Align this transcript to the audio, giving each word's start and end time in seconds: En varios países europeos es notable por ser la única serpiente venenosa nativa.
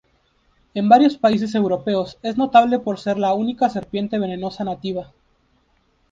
En 0.73 0.89
varios 0.89 1.15
países 1.15 1.53
europeos 1.53 2.17
es 2.23 2.35
notable 2.35 2.79
por 2.79 2.97
ser 2.97 3.19
la 3.19 3.35
única 3.35 3.69
serpiente 3.69 4.17
venenosa 4.17 4.63
nativa. 4.63 5.11